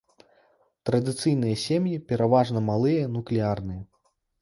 [0.91, 3.83] Традыцыйныя сем'і пераважна малыя нуклеарныя.